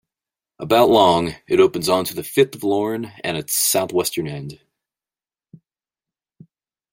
[0.57, 4.59] About long, it opens onto the Firth of Lorne at its southwestern end.